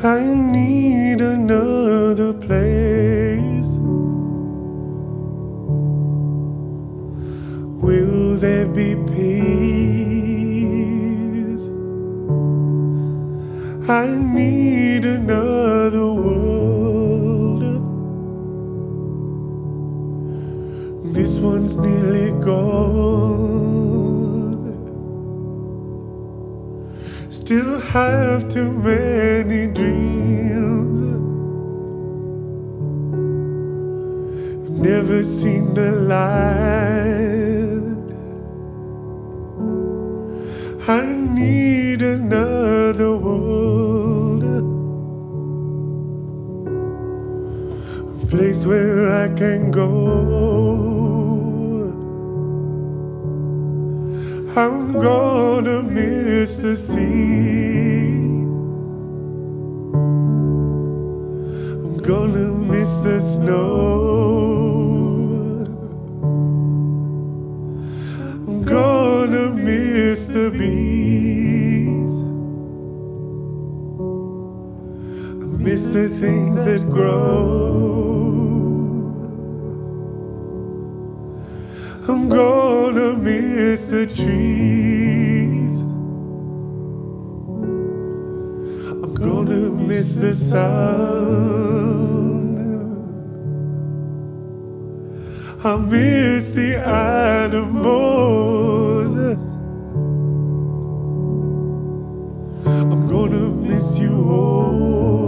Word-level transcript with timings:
I 0.00 0.22
need 0.22 1.20
another 1.20 2.32
place. 2.32 3.66
Will 7.82 8.36
there 8.36 8.68
be 8.68 8.94
peace? 9.10 9.58
I 13.88 14.06
need 14.06 15.04
another 15.04 16.12
world. 16.12 17.62
This 21.12 21.40
one's 21.40 21.74
nearly 21.74 22.30
gone. 22.44 23.67
Still 27.30 27.78
have 27.78 28.48
too 28.48 28.72
many 28.72 29.66
dreams. 29.66 31.00
Never 34.70 35.22
seen 35.22 35.74
the 35.74 35.92
light. 35.92 36.88
I 40.88 41.04
need 41.04 42.00
another 42.00 43.14
world. 43.14 44.44
A 48.22 48.26
place 48.28 48.64
where 48.64 49.12
I 49.12 49.28
can 49.36 49.70
go. 49.70 50.97
I'm 54.58 54.92
gonna 54.92 55.84
miss 55.84 56.56
the 56.56 56.76
sea. 56.76 58.18
I'm 61.84 61.98
gonna 61.98 62.50
miss 62.72 62.98
the 62.98 63.20
snow. 63.20 63.60
I'm 68.48 68.64
gonna 68.64 69.50
miss 69.50 70.26
the 70.26 70.50
bees. 70.50 72.14
I 75.40 75.46
miss 75.66 75.86
the 75.86 76.08
things 76.08 76.64
that 76.64 76.82
grow. 76.90 77.87
I'm 82.10 82.30
gonna 82.30 83.12
miss 83.18 83.86
the 83.86 84.06
trees. 84.06 85.78
I'm 89.02 89.14
gonna 89.14 89.68
miss 89.68 90.14
the 90.14 90.32
sound. 90.32 91.28
I 95.62 95.76
miss 95.76 96.50
the 96.50 96.76
animals. 96.78 97.98
I'm 102.64 103.06
gonna 103.06 103.50
miss 103.50 103.98
you 103.98 104.14
all. 104.30 105.27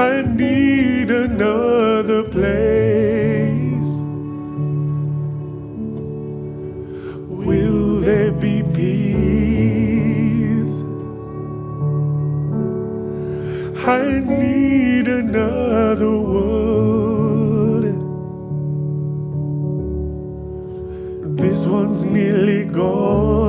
I 0.00 0.22
need 0.22 1.10
another 1.10 2.22
place. 2.24 3.92
Will 7.28 8.00
there 8.00 8.32
be 8.32 8.62
peace? 8.78 9.66
I 13.86 14.20
need 14.20 15.06
another 15.06 16.12
world. 16.32 17.84
This 21.36 21.66
one's 21.66 22.04
nearly 22.06 22.64
gone. 22.64 23.39